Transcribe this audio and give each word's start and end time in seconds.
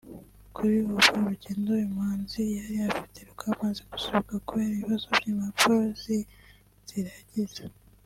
Kuri 0.55 0.73
ubu 0.85 0.97
urugendo 1.17 1.67
uyu 1.77 1.93
muhanzi 1.95 2.39
yari 2.59 2.75
afite 2.87 3.19
rwamaze 3.31 3.81
gusubikwa 3.91 4.35
kubera 4.47 4.73
ibibazo 4.75 5.07
by’impapuro 5.17 5.77
z’inzira 6.01 7.09
yagize 7.19 7.63